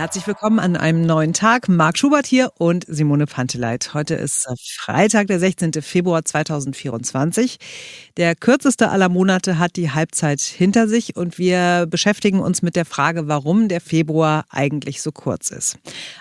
[0.00, 1.68] Herzlich willkommen an einem neuen Tag.
[1.68, 3.92] Marc Schubert hier und Simone Panteleit.
[3.92, 5.72] Heute ist Freitag, der 16.
[5.82, 7.58] Februar 2024.
[8.16, 12.86] Der kürzeste aller Monate hat die Halbzeit hinter sich und wir beschäftigen uns mit der
[12.86, 15.76] Frage, warum der Februar eigentlich so kurz ist.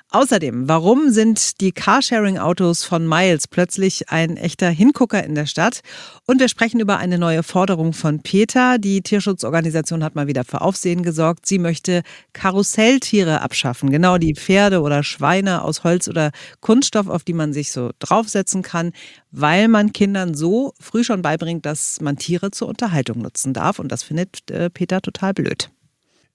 [0.10, 5.80] Außerdem, warum sind die Carsharing-Autos von Miles plötzlich ein echter Hingucker in der Stadt?
[6.26, 8.78] Und wir sprechen über eine neue Forderung von Peter.
[8.78, 11.46] Die Tierschutzorganisation hat mal wieder für Aufsehen gesorgt.
[11.46, 13.92] Sie möchte Karusselltiere abschaffen schaffen.
[13.92, 18.64] Genau die Pferde oder Schweine aus Holz oder Kunststoff, auf die man sich so draufsetzen
[18.64, 18.92] kann,
[19.32, 23.80] weil man Kindern so früh schon beibringt, dass man Tiere zur Unterhaltung nutzen darf.
[23.80, 25.70] Und das findet äh, Peter total blöd.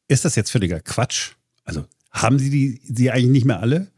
[0.06, 1.32] Ist das jetzt völliger Quatsch?
[1.64, 3.88] Also haben Sie die, die eigentlich nicht mehr alle?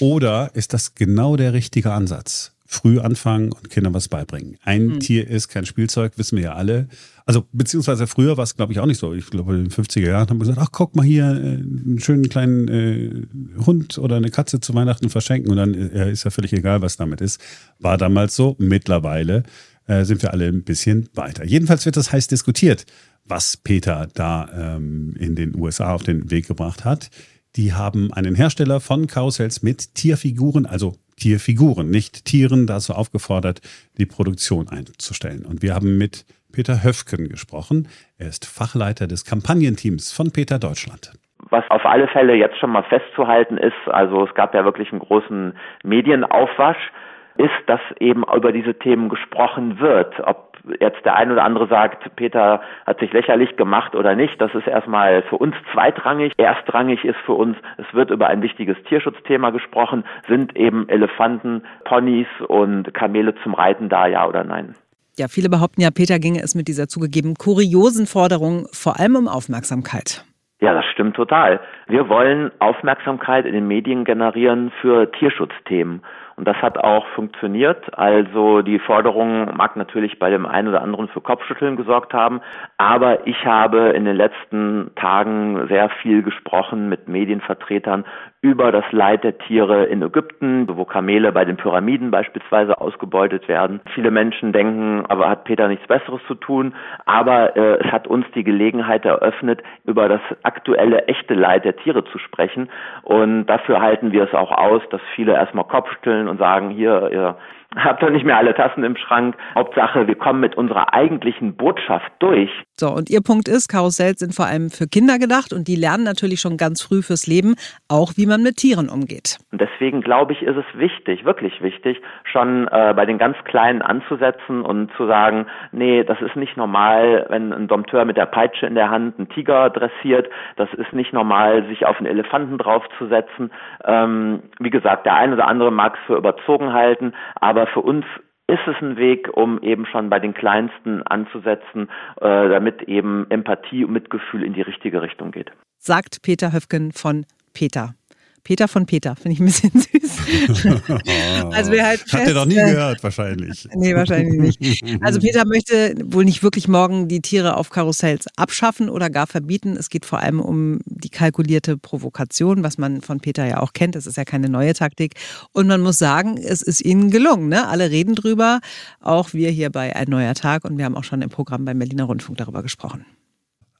[0.00, 2.52] Oder ist das genau der richtige Ansatz?
[2.72, 4.56] Früh anfangen und Kindern was beibringen.
[4.62, 5.00] Ein mhm.
[5.00, 6.86] Tier ist kein Spielzeug, wissen wir ja alle.
[7.26, 9.12] Also beziehungsweise früher war es, glaube ich, auch nicht so.
[9.12, 11.98] Ich glaube, in den 50er Jahren haben wir gesagt, ach, guck mal hier, äh, einen
[11.98, 13.26] schönen kleinen äh,
[13.66, 16.96] Hund oder eine Katze zu Weihnachten verschenken und dann äh, ist ja völlig egal, was
[16.96, 17.40] damit ist.
[17.80, 18.54] War damals so.
[18.60, 19.42] Mittlerweile
[19.88, 21.44] äh, sind wir alle ein bisschen weiter.
[21.44, 22.86] Jedenfalls wird das heiß diskutiert,
[23.24, 27.10] was Peter da ähm, in den USA auf den Weg gebracht hat.
[27.56, 33.60] Die haben einen Hersteller von Karussells mit Tierfiguren, also Tierfiguren, nicht Tieren, dazu aufgefordert,
[33.98, 35.44] die Produktion einzustellen.
[35.46, 37.88] Und wir haben mit Peter Höfken gesprochen.
[38.18, 41.12] Er ist Fachleiter des Kampagnenteams von Peter Deutschland.
[41.50, 45.00] Was auf alle Fälle jetzt schon mal festzuhalten ist, also es gab ja wirklich einen
[45.00, 46.90] großen Medienaufwasch,
[47.38, 50.20] ist, dass eben über diese Themen gesprochen wird.
[50.20, 50.49] Ob
[50.80, 54.66] jetzt der ein oder andere sagt, Peter hat sich lächerlich gemacht oder nicht, das ist
[54.66, 56.32] erstmal für uns zweitrangig.
[56.36, 62.28] Erstrangig ist für uns, es wird über ein wichtiges Tierschutzthema gesprochen, sind eben Elefanten, Ponys
[62.48, 64.74] und Kamele zum Reiten da, ja oder nein?
[65.16, 69.28] Ja, viele behaupten ja, Peter ginge es mit dieser zugegeben kuriosen Forderung vor allem um
[69.28, 70.24] Aufmerksamkeit.
[70.60, 71.60] Ja, das stimmt total.
[71.88, 76.02] Wir wollen Aufmerksamkeit in den Medien generieren für Tierschutzthemen.
[76.40, 77.98] Und das hat auch funktioniert.
[77.98, 82.40] Also die Forderung mag natürlich bei dem einen oder anderen für Kopfschütteln gesorgt haben,
[82.78, 88.06] aber ich habe in den letzten Tagen sehr viel gesprochen mit Medienvertretern
[88.42, 93.80] über das Leid der Tiere in Ägypten, wo Kamele bei den Pyramiden beispielsweise ausgebeutet werden.
[93.94, 96.74] Viele Menschen denken, aber hat Peter nichts Besseres zu tun,
[97.04, 102.04] aber äh, es hat uns die Gelegenheit eröffnet, über das aktuelle echte Leid der Tiere
[102.04, 102.70] zu sprechen
[103.02, 107.36] und dafür halten wir es auch aus, dass viele erstmal Kopfstüllen und sagen, hier, ihr
[107.76, 109.36] habt doch nicht mehr alle Tassen im Schrank.
[109.54, 112.50] Hauptsache, wir kommen mit unserer eigentlichen Botschaft durch.
[112.78, 116.04] So, und Ihr Punkt ist, Karussells sind vor allem für Kinder gedacht und die lernen
[116.04, 117.54] natürlich schon ganz früh fürs Leben,
[117.88, 119.38] auch wie man mit Tieren umgeht.
[119.52, 123.82] Und deswegen glaube ich, ist es wichtig, wirklich wichtig, schon äh, bei den ganz Kleinen
[123.82, 128.66] anzusetzen und zu sagen, nee, das ist nicht normal, wenn ein Dompteur mit der Peitsche
[128.66, 130.28] in der Hand einen Tiger dressiert.
[130.56, 133.52] Das ist nicht normal, sich auf einen Elefanten draufzusetzen.
[133.84, 137.80] Ähm, wie gesagt, der eine oder andere mag es für überzogen halten, aber aber für
[137.80, 138.06] uns
[138.46, 141.90] ist es ein Weg, um eben schon bei den Kleinsten anzusetzen,
[142.20, 145.52] äh, damit eben Empathie und Mitgefühl in die richtige Richtung geht.
[145.78, 147.94] Sagt Peter Höfgen von Peter.
[148.42, 150.80] Peter von Peter, finde ich ein bisschen süß.
[151.52, 153.68] also wir halt Hat er doch nie äh, gehört, wahrscheinlich.
[153.80, 154.84] Nee, wahrscheinlich nicht.
[155.00, 159.76] Also Peter möchte wohl nicht wirklich morgen die Tiere auf Karussells abschaffen oder gar verbieten.
[159.76, 163.94] Es geht vor allem um die kalkulierte Provokation, was man von Peter ja auch kennt.
[163.94, 165.14] Das ist ja keine neue Taktik.
[165.52, 167.48] Und man muss sagen, es ist ihnen gelungen.
[167.48, 167.68] Ne?
[167.68, 168.60] Alle reden drüber,
[169.00, 170.64] auch wir hier bei Ein neuer Tag.
[170.64, 173.04] Und wir haben auch schon im Programm beim Berliner Rundfunk darüber gesprochen.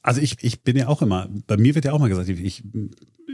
[0.03, 2.63] Also ich, ich bin ja auch immer, bei mir wird ja auch mal gesagt, ich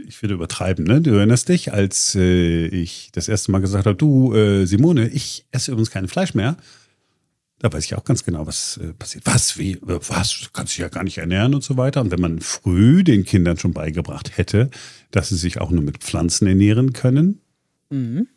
[0.07, 1.01] ich würde übertreiben, ne?
[1.01, 5.45] Du erinnerst dich, als äh, ich das erste Mal gesagt habe, du, äh, Simone, ich
[5.51, 6.57] esse übrigens kein Fleisch mehr.
[7.59, 9.25] Da weiß ich auch ganz genau, was äh, passiert.
[9.25, 12.01] Was, wie, was, kannst du ja gar nicht ernähren und so weiter.
[12.01, 14.69] Und wenn man früh den Kindern schon beigebracht hätte,
[15.11, 17.41] dass sie sich auch nur mit Pflanzen ernähren können,
[17.89, 18.27] mhm.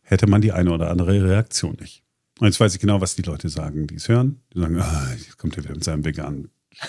[0.00, 2.02] hätte man die eine oder andere Reaktion nicht.
[2.40, 4.40] Und jetzt weiß ich genau, was die Leute sagen, die es hören.
[4.54, 6.48] Die sagen, ah, jetzt kommt er wieder mit seinem veganen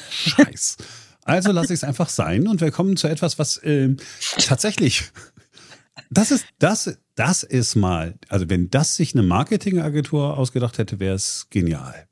[0.10, 0.78] Scheiß.
[1.24, 3.96] Also lasse ich es einfach sein und wir kommen zu etwas, was äh,
[4.40, 5.12] tatsächlich,
[6.10, 11.16] das ist, das, das ist mal, also wenn das sich eine Marketingagentur ausgedacht hätte, wäre
[11.16, 12.09] es genial.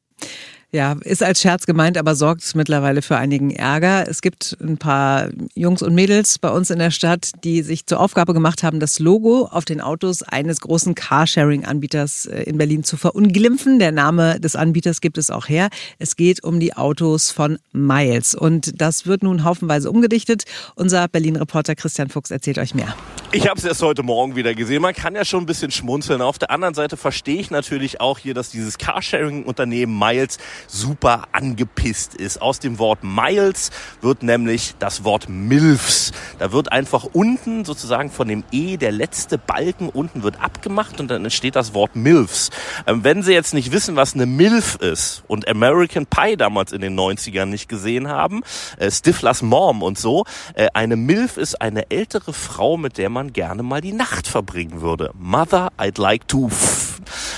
[0.73, 4.05] Ja, ist als Scherz gemeint, aber sorgt mittlerweile für einigen Ärger.
[4.09, 8.01] Es gibt ein paar Jungs und Mädels bei uns in der Stadt, die sich zur
[8.01, 12.97] Aufgabe gemacht haben, das Logo auf den Autos eines großen Carsharing-Anbieters äh, in Berlin zu
[12.97, 13.79] verunglimpfen.
[13.79, 15.69] Der Name des Anbieters gibt es auch her.
[15.99, 18.35] Es geht um die Autos von Miles.
[18.35, 20.43] Und das wird nun haufenweise umgedichtet.
[20.75, 22.93] Unser Berlin-Reporter Christian Fuchs erzählt euch mehr.
[23.33, 24.81] Ich habe es erst heute Morgen wieder gesehen.
[24.81, 26.21] Man kann ja schon ein bisschen schmunzeln.
[26.21, 32.15] Auf der anderen Seite verstehe ich natürlich auch hier, dass dieses Carsharing-Unternehmen Miles super angepisst
[32.15, 32.41] ist.
[32.41, 36.13] Aus dem Wort Miles wird nämlich das Wort Milfs.
[36.39, 41.11] Da wird einfach unten sozusagen von dem E der letzte Balken unten wird abgemacht und
[41.11, 42.49] dann entsteht das Wort Milfs.
[42.87, 46.79] Ähm, wenn Sie jetzt nicht wissen, was eine Milf ist und American Pie damals in
[46.79, 48.41] den 90ern nicht gesehen haben,
[48.77, 53.16] äh, Stiflers Mom und so, äh, eine Milf ist eine ältere Frau, mit der man
[53.17, 55.09] man gerne mal die Nacht verbringen würde.
[55.17, 56.51] Mother, I'd like to.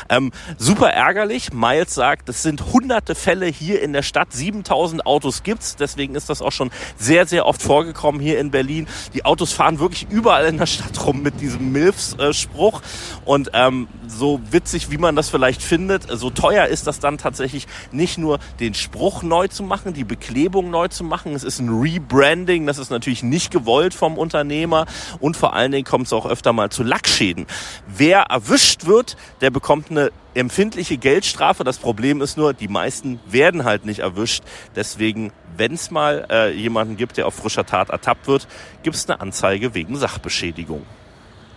[0.09, 1.53] Ähm, super ärgerlich.
[1.53, 4.33] Miles sagt, es sind hunderte Fälle hier in der Stadt.
[4.33, 5.75] 7000 Autos gibt's.
[5.75, 8.87] Deswegen ist das auch schon sehr, sehr oft vorgekommen hier in Berlin.
[9.13, 12.81] Die Autos fahren wirklich überall in der Stadt rum mit diesem Milfs-Spruch.
[13.25, 17.67] Und ähm, so witzig, wie man das vielleicht findet, so teuer ist das dann tatsächlich
[17.91, 21.33] nicht nur den Spruch neu zu machen, die Beklebung neu zu machen.
[21.33, 22.65] Es ist ein Rebranding.
[22.65, 24.85] Das ist natürlich nicht gewollt vom Unternehmer.
[25.19, 27.45] Und vor allen Dingen kommt es auch öfter mal zu Lackschäden.
[27.87, 31.65] Wer erwischt wird, der bekommt eine empfindliche Geldstrafe.
[31.65, 34.41] Das Problem ist nur, die meisten werden halt nicht erwischt.
[34.73, 38.47] Deswegen, wenn es mal äh, jemanden gibt, der auf frischer Tat ertappt wird,
[38.83, 40.83] gibt es eine Anzeige wegen Sachbeschädigung.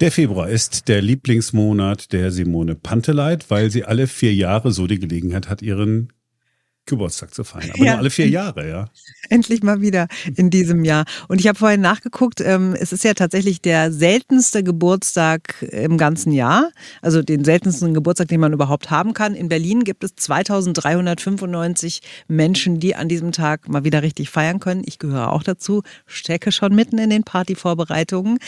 [0.01, 4.99] Der Februar ist der Lieblingsmonat der Simone Panteleit, weil sie alle vier Jahre so die
[4.99, 6.13] Gelegenheit hat, ihren
[6.87, 7.71] Geburtstag zu feiern.
[7.71, 7.93] Aber ja.
[7.93, 8.89] nur alle vier Jahre, ja.
[9.29, 11.05] Endlich mal wieder in diesem Jahr.
[11.29, 16.33] Und ich habe vorhin nachgeguckt, ähm, es ist ja tatsächlich der seltenste Geburtstag im ganzen
[16.33, 16.71] Jahr.
[17.01, 19.35] Also den seltensten Geburtstag, den man überhaupt haben kann.
[19.35, 24.83] In Berlin gibt es 2395 Menschen, die an diesem Tag mal wieder richtig feiern können.
[24.85, 28.39] Ich gehöre auch dazu, stecke schon mitten in den Partyvorbereitungen.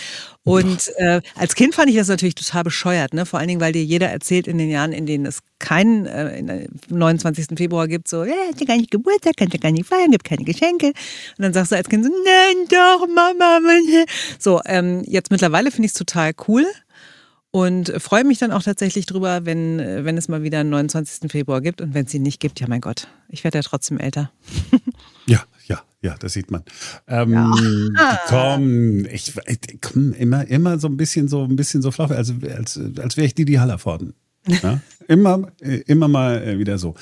[0.43, 3.27] Und äh, als Kind fand ich das natürlich total bescheuert, ne?
[3.27, 6.69] Vor allen Dingen, weil dir jeder erzählt in den Jahren, in denen es keinen äh,
[6.91, 7.47] 29.
[7.57, 10.25] Februar gibt, so, ja, hast du gar nicht Geburtstag, kannst du gar nicht feiern, gibt
[10.25, 10.89] keine Geschenke.
[10.89, 10.95] Und
[11.39, 13.61] dann sagst du als Kind so, nein, doch, Mama.
[14.39, 16.67] So, ähm, jetzt mittlerweile finde ich es total cool
[17.51, 21.31] und freue mich dann auch tatsächlich drüber, wenn, wenn es mal wieder einen 29.
[21.33, 23.99] Februar gibt und wenn es ihn nicht gibt, ja mein Gott, ich werde ja trotzdem
[23.99, 24.31] älter.
[25.27, 26.63] ja, ja, ja, das sieht man.
[27.09, 28.21] Ähm, ja.
[28.29, 29.33] Komm, ich,
[29.81, 33.27] komm, immer, immer so ein bisschen so ein bisschen so flach, also als, als wäre
[33.27, 34.15] ich die die Hallervorden.
[34.47, 34.81] Ja?
[35.09, 35.49] immer,
[35.87, 36.95] immer mal äh, wieder so.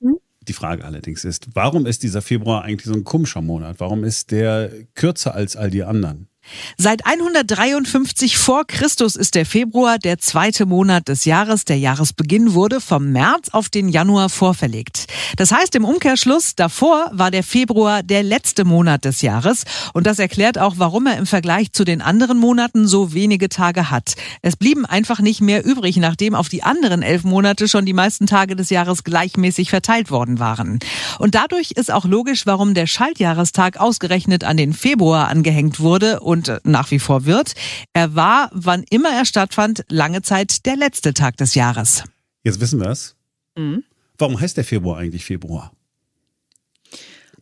[0.00, 0.16] Hm?
[0.48, 3.78] Die Frage allerdings ist, warum ist dieser Februar eigentlich so ein komischer Monat?
[3.78, 6.29] Warum ist der kürzer als all die anderen?
[6.76, 11.64] Seit 153 vor Christus ist der Februar der zweite Monat des Jahres.
[11.64, 15.06] Der Jahresbeginn wurde vom März auf den Januar vorverlegt.
[15.36, 19.64] Das heißt im Umkehrschluss, davor war der Februar der letzte Monat des Jahres.
[19.92, 23.90] Und das erklärt auch, warum er im Vergleich zu den anderen Monaten so wenige Tage
[23.90, 24.14] hat.
[24.42, 28.26] Es blieben einfach nicht mehr übrig, nachdem auf die anderen elf Monate schon die meisten
[28.26, 30.78] Tage des Jahres gleichmäßig verteilt worden waren.
[31.18, 36.39] Und dadurch ist auch logisch, warum der Schaltjahrestag ausgerechnet an den Februar angehängt wurde und
[36.48, 37.54] und nach wie vor wird.
[37.92, 42.04] Er war, wann immer er stattfand, lange Zeit der letzte Tag des Jahres.
[42.42, 43.16] Jetzt wissen wir es.
[43.56, 43.84] Mhm.
[44.18, 45.72] Warum heißt der Februar eigentlich Februar?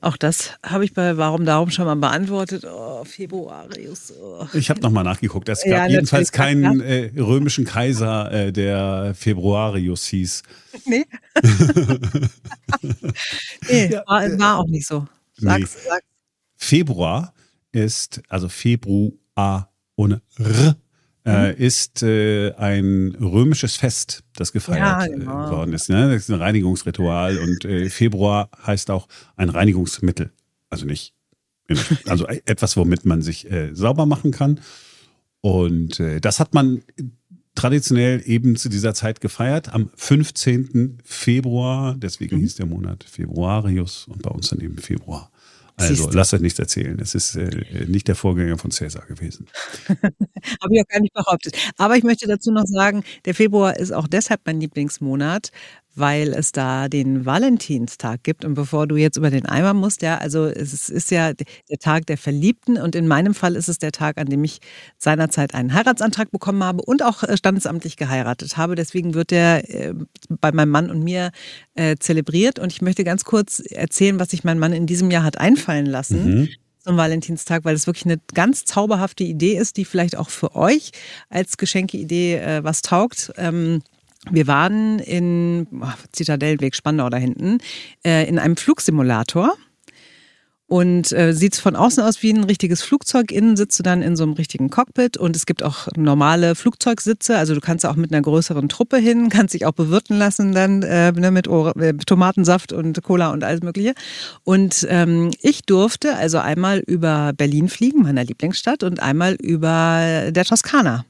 [0.01, 2.65] Auch das habe ich bei Warum Darum schon mal beantwortet.
[2.65, 4.13] Oh, Februarius.
[4.13, 4.47] Oh.
[4.55, 5.49] Ich habe nochmal nachgeguckt.
[5.49, 10.43] Es gab ja, jedenfalls keinen äh, römischen Kaiser, äh, der Februarius hieß.
[10.85, 11.05] Nee.
[13.69, 15.09] nee, ja, war, war, auch nicht so.
[15.37, 15.81] Sag's, nee.
[15.89, 16.07] sag's.
[16.57, 17.35] Februar
[17.85, 20.77] ist, also Februar ohne R,
[21.25, 21.59] äh, mhm.
[21.59, 25.51] ist äh, ein römisches Fest, das gefeiert ja, äh, genau.
[25.51, 25.91] worden ist.
[25.91, 26.11] Ne?
[26.11, 30.33] Das ist ein Reinigungsritual und äh, Februar heißt auch ein Reinigungsmittel.
[30.71, 31.15] Also nicht,
[32.07, 34.61] also e-, etwas, womit man sich äh, sauber machen kann.
[35.41, 36.83] Und äh, das hat man
[37.55, 40.99] traditionell eben zu dieser Zeit gefeiert, am 15.
[41.05, 41.97] Februar.
[41.99, 42.41] Deswegen mhm.
[42.41, 45.31] hieß der Monat Februarius und bei uns dann eben Februar.
[45.79, 46.99] Also lasst euch nichts erzählen.
[47.01, 49.47] Es ist äh, nicht der Vorgänger von Cäsar gewesen.
[49.89, 51.57] Habe ich auch gar nicht behauptet.
[51.77, 55.53] Aber ich möchte dazu noch sagen, der Februar ist auch deshalb mein Lieblingsmonat,
[55.99, 58.45] weil es da den Valentinstag gibt.
[58.45, 62.07] Und bevor du jetzt über den Eimer musst, ja, also es ist ja der Tag
[62.07, 64.61] der Verliebten und in meinem Fall ist es der Tag, an dem ich
[64.99, 68.75] seinerzeit einen Heiratsantrag bekommen habe und auch äh, standesamtlich geheiratet habe.
[68.75, 69.95] Deswegen wird der äh,
[70.29, 71.31] bei meinem Mann und mir
[71.75, 72.59] äh, zelebriert.
[72.59, 75.87] Und ich möchte ganz kurz erzählen, was sich mein Mann in diesem Jahr hat einfallen
[75.87, 76.41] lassen.
[76.41, 76.49] Mhm
[76.89, 80.93] zum Valentinstag, weil es wirklich eine ganz zauberhafte Idee ist, die vielleicht auch für euch
[81.29, 83.31] als Geschenkeidee äh, was taugt.
[83.37, 83.83] Ähm,
[84.31, 87.59] wir waren in oh, Zitadellenweg Spandau da hinten
[88.05, 89.55] äh, in einem Flugsimulator.
[90.67, 93.33] und äh, sieht von außen aus wie ein richtiges Flugzeug.
[93.33, 97.39] Innen sitzt du dann in so einem richtigen Cockpit und es gibt auch normale Flugzeugsitze.
[97.39, 100.83] Also du kannst auch mit einer größeren Truppe hin, kannst dich auch bewirten lassen dann
[100.83, 103.95] äh, ne, mit äh, Tomatensaft und Cola und alles Mögliche.
[104.45, 110.45] Und ähm, ich durfte also einmal über Berlin fliegen, meiner Lieblingsstadt, und einmal über der
[110.45, 111.07] Toskana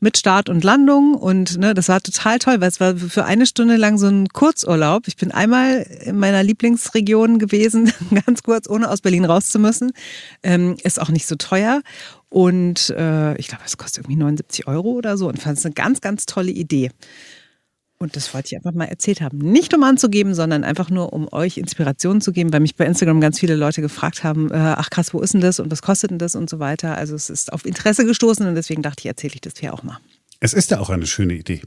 [0.00, 3.46] mit Start und Landung und ne, das war total toll, weil es war für eine
[3.46, 5.06] Stunde lang so ein Kurzurlaub.
[5.06, 7.92] Ich bin einmal in meiner Lieblingsregion gewesen,
[8.26, 9.92] ganz kurz, ohne aus Berlin raus zu müssen.
[10.42, 11.82] Ähm, ist auch nicht so teuer
[12.30, 15.74] und äh, ich glaube, es kostet irgendwie 79 Euro oder so und fand es eine
[15.74, 16.90] ganz, ganz tolle Idee.
[18.02, 19.36] Und das wollte ich einfach mal erzählt haben.
[19.36, 23.20] Nicht um anzugeben, sondern einfach nur, um euch Inspirationen zu geben, weil mich bei Instagram
[23.20, 26.10] ganz viele Leute gefragt haben, äh, ach krass, wo ist denn das und was kostet
[26.10, 26.96] denn das und so weiter.
[26.96, 29.82] Also es ist auf Interesse gestoßen und deswegen dachte ich, erzähle ich das hier auch
[29.82, 29.98] mal.
[30.40, 31.60] Es ist ja auch eine schöne Idee.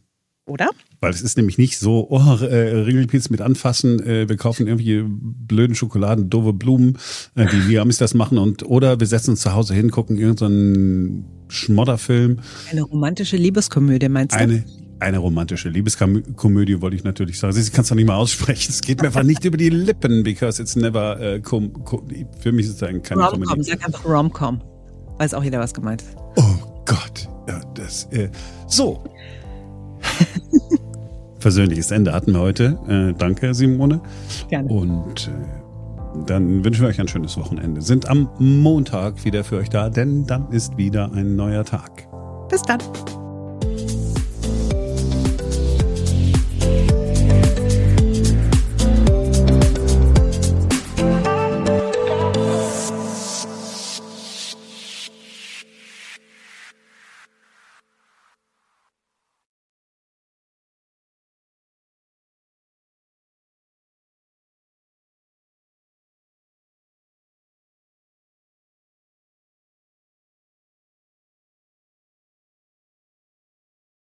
[0.48, 0.72] Oder?
[1.02, 5.04] Weil es ist nämlich nicht so, oh, äh, Ringelpilz mit anfassen, äh, wir kaufen irgendwie
[5.06, 6.98] blöden Schokoladen, doofe Blumen,
[7.36, 10.18] äh, wie wir Amis das machen und oder wir setzen uns zu Hause hin, gucken
[10.18, 12.40] irgendeinen Schmodderfilm.
[12.72, 14.40] Eine romantische Liebeskomödie, meinst du?
[14.40, 14.66] Eine
[15.04, 17.54] eine romantische Liebeskomödie, wollte ich natürlich sagen.
[17.54, 18.72] Sie kann es doch nicht mal aussprechen.
[18.72, 22.08] Es geht mir einfach nicht über die Lippen, because it's never, com, com,
[22.40, 23.64] für mich ist es ein keine Rom Comedy.
[23.64, 24.62] Sag einfach Rom-Com.
[25.18, 26.16] Weiß auch jeder, was gemeint ist.
[26.36, 27.30] Oh Gott.
[27.48, 28.30] Ja, das, äh,
[28.68, 29.04] so.
[31.40, 32.80] Versöhnliches Ende hatten wir heute.
[32.88, 34.02] Äh, danke, Simone.
[34.50, 34.70] Gerne.
[34.70, 37.82] Und äh, dann wünschen wir euch ein schönes Wochenende.
[37.82, 42.08] Sind am Montag wieder für euch da, denn dann ist wieder ein neuer Tag.
[42.50, 42.80] Bis dann.